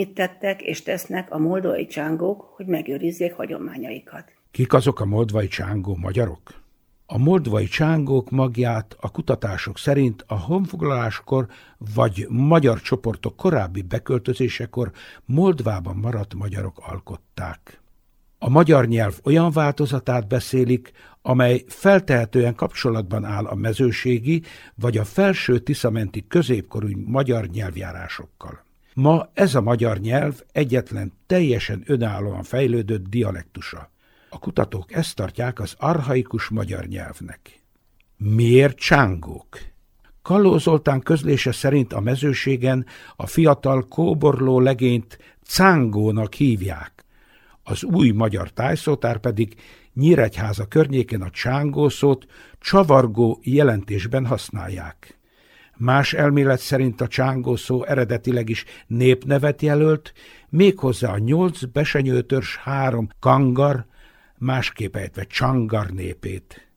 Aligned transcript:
mit 0.00 0.14
tettek 0.14 0.62
és 0.62 0.82
tesznek 0.82 1.30
a 1.30 1.38
moldvai 1.38 1.86
csángók, 1.86 2.52
hogy 2.56 2.66
megőrizzék 2.66 3.34
hagyományaikat. 3.34 4.24
Kik 4.50 4.72
azok 4.72 5.00
a 5.00 5.04
moldvai 5.04 5.48
csángó 5.48 5.96
magyarok? 5.96 6.40
A 7.06 7.18
moldvai 7.18 7.64
csángók 7.64 8.30
magját 8.30 8.96
a 9.00 9.10
kutatások 9.10 9.78
szerint 9.78 10.24
a 10.26 10.38
honfoglaláskor 10.38 11.46
vagy 11.94 12.26
magyar 12.28 12.80
csoportok 12.80 13.36
korábbi 13.36 13.82
beköltözésekor 13.82 14.90
Moldvában 15.24 15.96
maradt 15.96 16.34
magyarok 16.34 16.78
alkották. 16.82 17.80
A 18.38 18.48
magyar 18.48 18.86
nyelv 18.86 19.18
olyan 19.24 19.50
változatát 19.50 20.28
beszélik, 20.28 20.92
amely 21.22 21.64
feltehetően 21.66 22.54
kapcsolatban 22.54 23.24
áll 23.24 23.46
a 23.46 23.54
mezőségi 23.54 24.42
vagy 24.74 24.98
a 24.98 25.04
felső 25.04 25.58
tiszamenti 25.58 26.24
középkorú 26.28 26.88
magyar 27.06 27.46
nyelvjárásokkal. 27.46 28.68
Ma 29.00 29.30
ez 29.34 29.54
a 29.54 29.60
magyar 29.60 29.98
nyelv 29.98 30.40
egyetlen 30.52 31.12
teljesen 31.26 31.82
önállóan 31.86 32.42
fejlődött 32.42 33.08
dialektusa. 33.08 33.90
A 34.28 34.38
kutatók 34.38 34.92
ezt 34.92 35.16
tartják 35.16 35.60
az 35.60 35.74
arhaikus 35.78 36.48
magyar 36.48 36.86
nyelvnek. 36.86 37.60
Miért 38.16 38.78
csángók? 38.78 39.58
Kalló 40.22 40.58
Zoltán 40.58 41.00
közlése 41.00 41.52
szerint 41.52 41.92
a 41.92 42.00
mezőségen 42.00 42.86
a 43.16 43.26
fiatal 43.26 43.88
kóborló 43.88 44.60
legényt 44.60 45.18
cángónak 45.44 46.34
hívják. 46.34 47.04
Az 47.62 47.84
új 47.84 48.10
magyar 48.10 48.50
tájszótár 48.50 49.18
pedig 49.18 49.56
Nyíregyháza 49.94 50.66
környékén 50.66 51.22
a 51.22 51.30
csángószót 51.30 52.26
csavargó 52.58 53.40
jelentésben 53.42 54.26
használják. 54.26 55.19
Más 55.82 56.12
elmélet 56.12 56.60
szerint 56.60 57.00
a 57.00 57.08
csángó 57.08 57.56
szó 57.56 57.84
eredetileg 57.84 58.48
is 58.48 58.64
népnevet 58.86 59.62
jelölt, 59.62 60.12
méghozzá 60.48 61.10
a 61.10 61.18
nyolc 61.18 61.62
besenyőtörs 61.62 62.56
három 62.56 63.08
kangar, 63.18 63.86
másképp 64.38 64.96
ejtve 64.96 65.24
csangar 65.24 65.90
népét. 65.90 66.68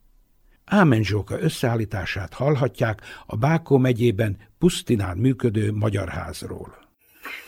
Ámen 0.66 1.04
Zsóka 1.04 1.40
összeállítását 1.40 2.34
hallhatják 2.34 3.02
a 3.26 3.36
Bákó 3.36 3.78
megyében 3.78 4.38
Pusztinán 4.60 5.18
működő 5.18 5.72
Magyar 5.72 6.10
Házról. 6.10 6.78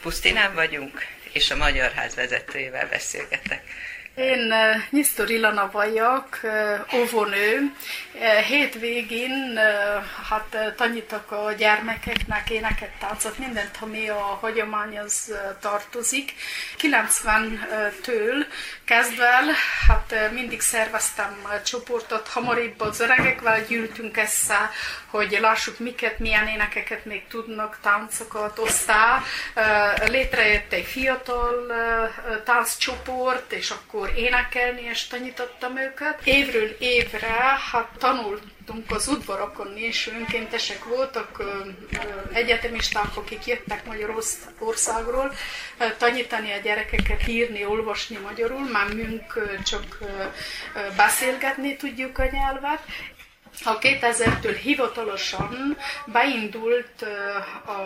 Pusztinán 0.01 0.55
vagyunk, 0.55 0.99
és 1.33 1.51
a 1.51 1.57
Magyar 1.57 1.91
Ház 1.91 2.15
vezetőjével 2.15 2.87
beszélgetek. 2.89 3.63
Én 4.15 4.53
Nyisztor 4.89 5.29
Ilana 5.29 5.69
vagyok, 5.71 6.39
óvónő. 6.93 7.75
Hétvégén 8.47 9.59
hát 10.29 10.73
tanítok 10.75 11.31
a 11.31 11.51
gyermekeknek 11.51 12.49
éneket, 12.49 12.89
táncot, 12.99 13.37
mindent, 13.37 13.77
ami 13.79 14.09
a 14.09 14.37
hagyományhoz 14.41 15.31
tartozik. 15.59 16.33
90-től 16.81 18.45
kezdve 18.85 19.41
hát 19.87 20.31
mindig 20.31 20.61
szerveztem 20.61 21.47
csoportot, 21.65 22.27
hamarabb 22.27 22.81
az 22.81 22.99
öregekvel 22.99 23.63
gyűltünk 23.63 24.17
össze, 24.17 24.69
hogy 25.09 25.37
lássuk 25.41 25.79
miket, 25.79 26.19
milyen 26.19 26.47
énekeket 26.47 27.05
még 27.05 27.27
tudnak, 27.27 27.77
táncokat 27.81 28.59
osztá. 28.59 29.23
Létrejött 30.07 30.73
egy 30.73 30.85
fiatal 30.85 31.73
tánccsoport, 32.43 33.51
és 33.51 33.69
akkor 33.69 34.04
akkor 34.05 34.17
énekelni, 34.17 34.81
és 34.81 35.07
tanítottam 35.07 35.77
őket. 35.77 36.21
Évről 36.23 36.75
évre 36.79 37.27
hát 37.71 37.89
tanultunk 37.97 38.91
az 38.91 39.07
udvarokon 39.07 39.77
is, 39.77 40.07
önkéntesek 40.07 40.83
voltak, 40.83 41.43
egyetemisták, 42.33 43.17
akik 43.17 43.45
jöttek 43.45 43.85
Magyarországról, 43.85 45.33
tanítani 45.97 46.51
a 46.51 46.57
gyerekeket 46.63 47.27
írni, 47.27 47.65
olvasni 47.65 48.17
magyarul, 48.17 48.69
már 48.71 48.93
münk 48.93 49.57
csak 49.63 49.97
beszélgetni 50.95 51.75
tudjuk 51.75 52.17
a 52.17 52.25
nyelvet, 52.31 52.81
a 53.63 53.79
2000-től 53.79 54.57
hivatalosan 54.61 55.77
beindult 56.05 57.05
a 57.65 57.79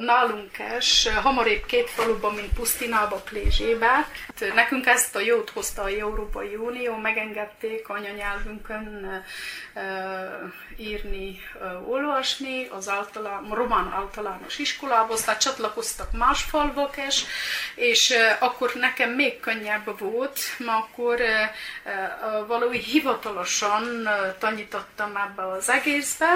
nálunk 0.00 0.58
es, 0.58 1.08
hamarébb 1.22 1.66
két 1.66 1.90
faluban, 1.90 2.34
mint 2.34 2.52
Pusztinába, 2.52 3.16
Klézsébe. 3.16 4.08
Nekünk 4.54 4.86
ezt 4.86 5.16
a 5.16 5.20
jót 5.20 5.50
hozta 5.50 5.82
a 5.82 5.88
Európai 5.88 6.54
Unió, 6.54 6.96
megengedték 6.96 7.88
anyanyelvünkön 7.88 9.22
írni, 10.76 11.40
olvasni 11.86 12.66
az 12.66 12.88
általán, 12.88 13.48
román 13.50 13.92
általános 13.92 14.58
iskolába, 14.58 15.12
aztán 15.12 15.38
csatlakoztak 15.38 16.12
más 16.12 16.42
falvak 16.42 16.96
is, 17.08 17.24
és 17.74 18.14
akkor 18.38 18.72
nekem 18.74 19.10
még 19.10 19.40
könnyebb 19.40 19.98
volt, 19.98 20.40
mert 20.58 20.78
akkor 20.78 21.20
valahogy 22.46 22.84
hivatalosan 22.84 24.08
tanítottam 24.38 25.11
ebbe 25.16 25.46
az 25.46 25.70
egészbe. 25.70 26.26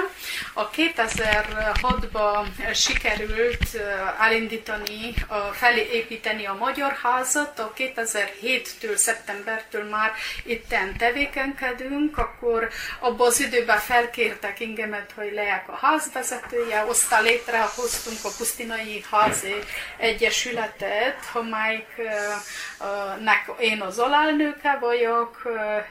A 0.53 0.69
2006-ban 0.69 2.45
sikerült 2.73 3.77
elindítani, 4.19 5.13
felépíteni 5.51 6.45
a 6.45 6.53
Magyar 6.53 6.97
Házat, 7.03 7.59
a 7.59 7.73
2007-től, 7.77 8.95
szeptembertől 8.95 9.83
már 9.83 10.11
itten 10.43 10.97
tevékenykedünk, 10.97 12.17
akkor 12.17 12.69
abban 12.99 13.27
az 13.27 13.39
időben 13.39 13.79
felkértek 13.79 14.59
engemet, 14.59 15.11
hogy 15.15 15.31
lejek 15.33 15.69
a 15.69 15.77
házvezetője, 15.81 16.81
aztán 16.81 17.23
létrehoztunk 17.23 18.19
a 18.23 18.29
Pusztinai 18.37 19.03
Házi 19.11 19.55
Egyesületet, 19.97 21.17
amelyiknek 21.33 23.51
én 23.59 23.81
az 23.81 23.99
alelnöke 23.99 24.77
vagyok, 24.79 25.41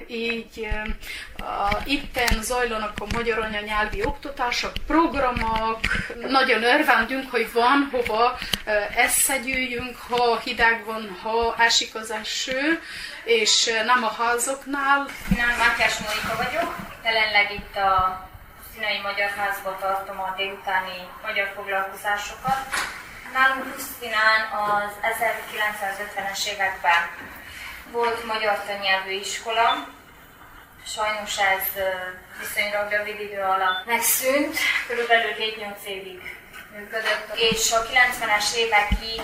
így 0.07 0.69
itten 1.85 2.43
zajlanak 2.77 3.01
a 3.01 3.17
magyar 3.17 3.39
anyanyelvi 3.39 4.05
oktatások, 4.05 4.73
programok, 4.87 5.81
nagyon 6.29 6.63
örvendünk, 6.63 7.31
hogy 7.31 7.53
van 7.53 7.89
hova 7.93 8.39
eszegyüljünk, 8.97 9.97
ha 10.09 10.39
hideg 10.39 10.85
van, 10.85 11.19
ha 11.23 11.55
esik 11.59 11.95
az 11.95 12.11
eső, 12.11 12.83
és 13.25 13.71
nem 13.85 14.05
a 14.05 14.13
házoknál. 14.23 15.07
Én 15.37 15.45
Mátyás 15.59 15.99
Monika 15.99 16.37
vagyok, 16.37 16.77
jelenleg 17.05 17.53
itt 17.53 17.77
a 17.77 18.29
Színai 18.73 19.01
Magyar 19.03 19.31
Házban 19.31 19.77
tartom 19.81 20.21
a 20.21 20.35
délutáni 20.37 20.99
magyar 21.27 21.53
foglalkozásokat. 21.55 22.59
Nálunk 23.33 23.73
Pusztinán 23.73 24.41
az 24.65 24.93
1950-es 25.03 26.47
években 26.53 27.03
volt 27.91 28.25
magyar 28.25 28.65
tannyelvű 28.67 29.11
iskola, 29.11 29.95
sajnos 30.87 31.39
ez 31.39 31.83
viszonylag 32.39 32.91
rövid 32.91 33.21
idő 33.21 33.41
alatt 33.41 33.87
megszűnt, 33.87 34.59
körülbelül 34.87 35.33
7-8 35.33 35.85
évig 35.85 36.37
működött, 36.77 37.35
és 37.35 37.73
a 37.73 37.83
90-es 37.83 38.55
évekig 38.57 39.23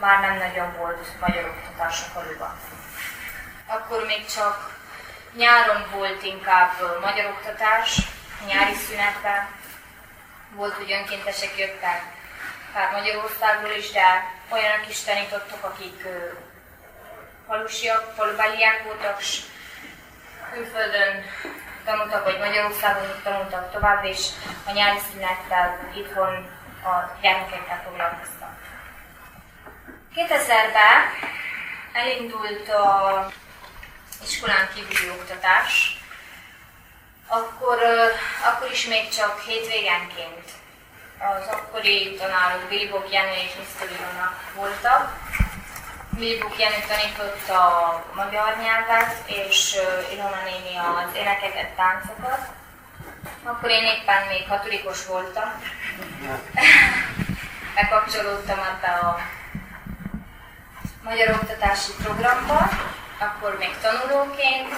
már 0.00 0.20
nem 0.20 0.36
nagyon 0.36 0.76
volt 0.76 1.20
magyar 1.20 1.44
oktatás 1.44 2.00
a 2.00 2.20
faluban. 2.20 2.60
Akkor 3.66 4.06
még 4.06 4.26
csak 4.26 4.78
nyáron 5.36 5.86
volt 5.90 6.22
inkább 6.22 7.00
magyar 7.00 7.26
oktatás, 7.26 7.98
nyári 8.46 8.74
szünetben. 8.74 9.48
Volt, 10.54 10.74
hogy 10.74 10.92
önkéntesek 10.92 11.58
jöttek 11.58 12.02
hát 12.74 12.92
Magyarországról 12.92 13.70
is, 13.70 13.90
de 13.90 14.30
olyanok 14.48 14.88
is 14.88 15.00
tanítottak, 15.00 15.64
akik 15.64 16.06
falusiak, 17.46 18.12
falubeliek 18.16 18.82
voltak, 18.84 19.20
külföldön 20.54 21.24
tanultak, 21.84 22.24
vagy 22.24 22.38
Magyarországon 22.38 23.20
tanultak 23.22 23.72
tovább, 23.72 24.04
és 24.04 24.26
a 24.66 24.72
nyári 24.72 24.98
szünettel 25.12 25.90
itthon 25.94 26.34
a 26.84 27.18
gyermekekkel 27.20 27.82
foglalkoztak. 27.84 28.52
2000-ben 30.16 30.98
elindult 31.92 32.68
a 32.68 33.28
iskolán 34.22 34.68
kívüli 34.74 35.10
oktatás, 35.10 35.98
akkor, 37.26 37.78
akkor 38.44 38.70
is 38.70 38.86
még 38.86 39.08
csak 39.08 39.40
hétvégenként 39.40 40.48
az 41.18 41.46
akkori 41.46 42.14
tanárok 42.14 42.68
Bilibok 42.68 43.12
Jenő 43.12 43.32
és 43.32 43.52
Mr. 43.54 43.88
Voltak. 44.54 45.23
Bilibok 46.18 46.58
Jenő 46.58 46.84
tanította 46.88 47.66
a 47.66 48.04
magyar 48.14 48.56
nyelvet, 48.62 49.22
és 49.26 49.76
Ilona 50.12 50.42
néni 50.44 50.76
az 50.76 51.16
énekeket, 51.16 51.68
táncokat. 51.68 52.48
Akkor 53.42 53.70
én 53.70 53.84
éppen 53.84 54.26
még 54.26 54.46
katolikus 54.48 55.06
voltam. 55.06 55.62
Bekapcsolódtam 57.74 58.58
ebbe 58.58 58.92
a 58.92 59.18
magyar 61.02 61.30
oktatási 61.30 61.92
programba, 62.02 62.68
akkor 63.18 63.56
még 63.58 63.76
tanulóként. 63.80 64.72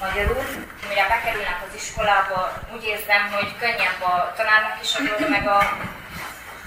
magyarul. 0.00 0.44
Mire 0.88 1.08
bekerülnek 1.08 1.60
az 1.66 1.74
iskolába, 1.80 2.40
úgy 2.74 2.84
érzem, 2.84 3.22
hogy 3.32 3.56
könnyebb 3.58 4.00
a 4.02 4.32
tanárnak 4.36 4.78
is 4.82 4.94
a 4.94 5.02
dolga, 5.02 5.28
meg 5.28 5.46
a 5.48 5.60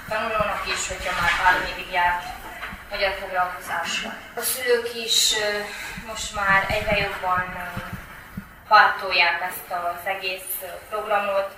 tanulónak 0.08 0.62
is, 0.74 0.88
hogyha 0.88 1.20
már 1.20 1.30
három 1.30 1.62
évig 1.72 1.92
járt 1.92 2.24
magyar 2.90 3.12
foglalkozásra. 3.20 4.10
A 4.34 4.40
szülők 4.40 4.94
is 4.94 5.34
most 6.06 6.34
már 6.34 6.66
egyre 6.68 6.96
jobban 6.96 7.44
pártolják 8.68 9.40
ezt 9.50 9.70
az 9.70 10.06
egész 10.06 10.50
programot, 10.88 11.50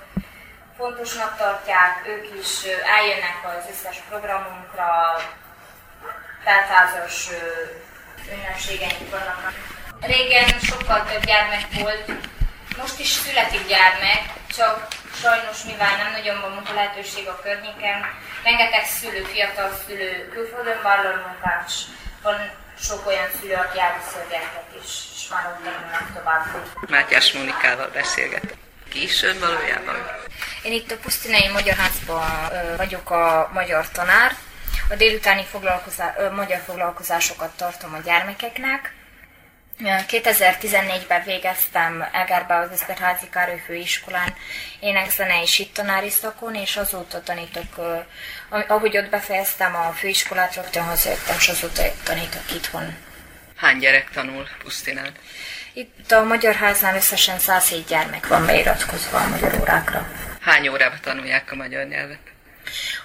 fontosnak 0.82 1.36
tartják, 1.36 1.92
ők 2.06 2.24
is 2.40 2.52
eljönnek 2.98 3.38
az 3.44 3.64
összes 3.72 3.98
programunkra, 4.08 4.90
feltázas 6.44 7.28
ünnepségeink 8.32 9.10
vannak. 9.10 9.52
Régen 10.00 10.48
sokkal 10.70 11.04
több 11.04 11.24
gyermek 11.24 11.66
volt, 11.80 12.06
most 12.78 12.98
is 12.98 13.08
születik 13.08 13.66
gyermek, 13.66 14.22
csak 14.56 14.88
sajnos 15.22 15.58
mivel 15.70 15.96
nem 15.96 16.12
nagyon 16.12 16.40
van 16.40 16.50
munka 16.50 16.72
lehetőség 16.74 17.28
a 17.28 17.40
környéken, 17.42 17.98
rengeteg 18.44 18.84
szülő, 18.84 19.22
fiatal 19.22 19.70
szülő, 19.86 20.28
külföldön 20.32 20.82
vállal 20.82 21.16
munkás, 21.26 21.72
van 22.22 22.50
sok 22.80 23.06
olyan 23.06 23.30
szülő, 23.40 23.54
aki 23.54 23.78
elviszi 23.80 24.16
a 24.24 24.30
gyereket 24.30 24.68
is, 24.82 24.90
és 25.14 25.28
már 25.30 25.44
ott 25.46 25.64
tanulnak 25.64 26.06
tovább. 26.14 26.44
Mátyás 26.88 27.32
Mónikával 27.32 27.88
beszélgetek. 27.88 28.56
Ki 28.88 29.02
is 29.02 29.22
ön 29.22 29.38
valójában? 29.38 30.21
Én 30.62 30.72
itt 30.72 30.90
a 30.90 30.96
Pusztinai 30.96 31.48
Magyar 31.48 31.76
Házban 31.76 32.30
vagyok 32.76 33.10
a 33.10 33.50
magyar 33.52 33.88
tanár. 33.90 34.36
A 34.88 34.94
délutáni 34.94 35.44
foglalkozá- 35.50 36.32
magyar 36.34 36.60
foglalkozásokat 36.66 37.56
tartom 37.56 37.94
a 37.94 38.02
gyermekeknek. 38.04 38.94
2014-ben 40.06 41.22
végeztem 41.24 42.08
Egerbe 42.12 42.56
az 42.56 42.70
Eszterházi 42.70 43.28
Károly 43.28 43.62
főiskolán 43.66 44.34
énekzenei 44.80 45.70
tanári 45.74 46.10
szakon, 46.10 46.54
és 46.54 46.76
azóta 46.76 47.22
tanítok, 47.22 48.00
ahogy 48.68 48.96
ott 48.96 49.10
befejeztem 49.10 49.74
a 49.74 49.92
főiskolát, 49.92 50.54
rögtön 50.54 50.82
hazajöttem, 50.82 51.36
és 51.38 51.48
azóta 51.48 51.82
tanítok 52.02 52.52
itthon. 52.54 52.96
Hány 53.56 53.78
gyerek 53.78 54.10
tanul 54.10 54.48
Pusztinán? 54.62 55.12
Itt 55.72 56.12
a 56.12 56.22
Magyar 56.24 56.54
Háznál 56.54 56.96
összesen 56.96 57.38
107 57.38 57.86
gyermek 57.86 58.26
van 58.26 58.46
beiratkozva 58.46 59.18
a 59.18 59.28
magyar 59.28 59.58
órákra. 59.60 60.10
Hány 60.42 60.68
órában 60.68 60.98
tanulják 61.02 61.52
a 61.52 61.54
magyar 61.54 61.86
nyelvet? 61.86 62.18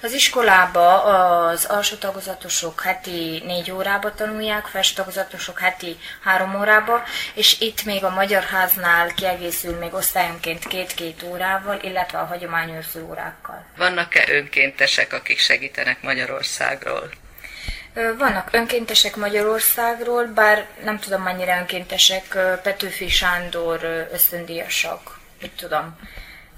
Az 0.01 0.13
iskolába 0.13 1.03
az 1.03 1.65
alsó 1.65 1.95
tagozatosok 1.95 2.81
heti 2.81 3.41
négy 3.45 3.71
órába 3.71 4.13
tanulják, 4.13 4.65
felső 4.65 4.93
tagozatosok 4.93 5.59
heti 5.59 5.97
három 6.23 6.55
órába, 6.59 7.03
és 7.33 7.59
itt 7.59 7.83
még 7.83 8.03
a 8.03 8.09
Magyar 8.09 8.43
Háznál 8.43 9.13
kiegészül 9.13 9.77
még 9.77 9.93
osztályonként 9.93 10.67
két-két 10.67 11.23
órával, 11.23 11.79
illetve 11.81 12.17
a 12.17 12.25
hagyományőrző 12.25 13.03
órákkal. 13.03 13.65
Vannak-e 13.77 14.31
önkéntesek, 14.31 15.13
akik 15.13 15.39
segítenek 15.39 16.01
Magyarországról? 16.01 17.09
Vannak 18.17 18.49
önkéntesek 18.51 19.15
Magyarországról, 19.15 20.25
bár 20.25 20.65
nem 20.83 20.99
tudom 20.99 21.21
mennyire 21.21 21.57
önkéntesek, 21.57 22.27
Petőfi 22.63 23.09
Sándor 23.09 24.07
ösztöndíjasak, 24.11 25.19
mit 25.41 25.51
tudom. 25.51 25.99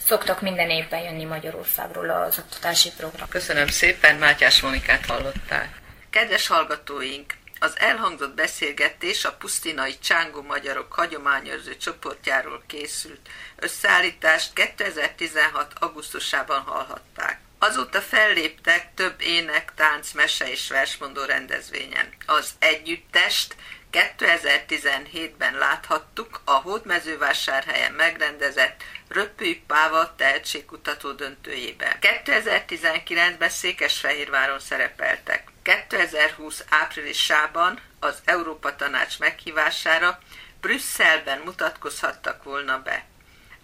Szoktak 0.09 0.41
minden 0.41 0.69
évben 0.69 0.99
jönni 0.99 1.23
Magyarországról 1.23 2.09
az 2.09 2.39
oktatási 2.39 2.91
program. 2.97 3.27
Köszönöm 3.29 3.67
szépen, 3.67 4.15
Mátyás 4.15 4.61
Monikát 4.61 5.05
hallották. 5.05 5.81
Kedves 6.09 6.47
hallgatóink, 6.47 7.33
az 7.59 7.79
elhangzott 7.79 8.35
beszélgetés 8.35 9.25
a 9.25 9.33
pusztinai 9.33 9.99
Csángó 9.99 10.41
Magyarok 10.41 10.93
hagyományőrző 10.93 11.77
csoportjáról 11.77 12.63
készült. 12.67 13.19
Összeállítást 13.55 14.53
2016. 14.53 15.73
augusztusában 15.79 16.59
hallhatták. 16.59 17.39
Azóta 17.59 18.01
felléptek 18.01 18.93
több 18.93 19.21
ének, 19.21 19.71
tánc, 19.75 20.11
mese 20.11 20.51
és 20.51 20.69
versmondó 20.69 21.23
rendezvényen. 21.23 22.07
Az 22.25 22.49
együttest 22.59 23.55
2017-ben 23.91 25.53
láthattuk 25.53 26.41
a 26.43 26.51
Hódmezővásárhelyen 26.51 27.91
megrendezett 27.91 28.83
Röpői 29.07 29.63
Páva 29.67 30.15
tehetségkutató 30.15 31.11
döntőjében. 31.11 31.97
2019-ben 32.01 33.49
Székesfehérváron 33.49 34.59
szerepeltek. 34.59 35.43
2020 35.61 36.63
áprilisában 36.69 37.79
az 37.99 38.21
Európa 38.25 38.75
Tanács 38.75 39.19
meghívására 39.19 40.19
Brüsszelben 40.61 41.39
mutatkozhattak 41.45 42.43
volna 42.43 42.81
be. 42.81 43.05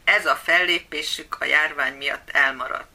Ez 0.03 0.25
a 0.25 0.35
fellépésük 0.35 1.35
a 1.39 1.45
járvány 1.45 1.93
miatt 1.93 2.29
elmaradt. 2.29 2.94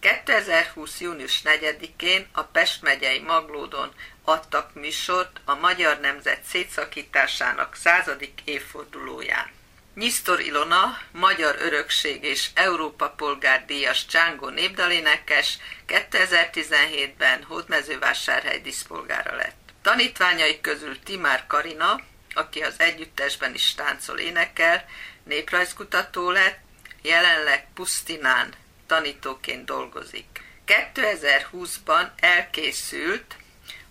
2020. 0.00 1.00
június 1.00 1.42
4-én 1.44 2.26
a 2.32 2.42
Pest 2.42 2.82
megyei 2.82 3.20
Maglódon 3.20 3.92
adtak 4.24 4.74
műsort 4.74 5.40
a 5.44 5.54
Magyar 5.54 6.00
Nemzet 6.00 6.42
szétszakításának 6.44 7.74
századik 7.74 8.40
évfordulóján. 8.44 9.50
Nyisztor 9.94 10.40
Ilona, 10.40 10.98
Magyar 11.10 11.56
Örökség 11.58 12.24
és 12.24 12.50
Európa 12.54 13.10
Polgár 13.10 13.64
Díjas 13.66 14.06
Csángó 14.06 14.48
népdalénekes 14.48 15.58
2017-ben 15.86 17.42
Hódmezővásárhely 17.42 18.60
diszpolgára 18.60 19.36
lett. 19.36 19.56
Tanítványai 19.82 20.60
közül 20.60 21.02
Timár 21.02 21.46
Karina, 21.46 22.00
aki 22.34 22.60
az 22.60 22.74
együttesben 22.76 23.54
is 23.54 23.74
táncol 23.74 24.18
énekel, 24.18 24.84
néprajzkutató 25.24 26.30
lett, 26.30 26.58
jelenleg 27.02 27.68
Pusztinán 27.74 28.54
tanítóként 28.88 29.64
dolgozik. 29.64 30.42
2020-ban 30.66 32.08
elkészült 32.16 33.36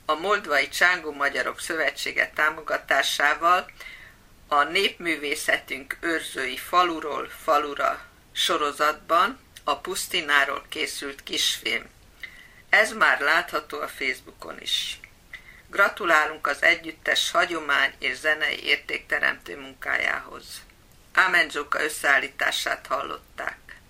a 0.05 0.13
Moldvai 0.13 0.69
Csángó 0.69 1.11
Magyarok 1.11 1.59
Szövetsége 1.59 2.31
támogatásával 2.35 3.71
a 4.47 4.63
Népművészetünk 4.63 5.97
őrzői 5.99 6.57
faluról 6.57 7.29
falura 7.43 8.05
sorozatban 8.31 9.39
a 9.63 9.77
Pusztináról 9.77 10.65
készült 10.69 11.23
kisfilm. 11.23 11.83
Ez 12.69 12.93
már 12.93 13.19
látható 13.19 13.79
a 13.79 13.87
Facebookon 13.87 14.61
is. 14.61 14.99
Gratulálunk 15.67 16.47
az 16.47 16.63
együttes 16.63 17.31
hagyomány 17.31 17.93
és 17.99 18.17
zenei 18.17 18.63
értékteremtő 18.63 19.59
munkájához. 19.59 20.45
Ámen 21.13 21.49
összeállítását 21.77 22.87
hallották. 22.87 23.66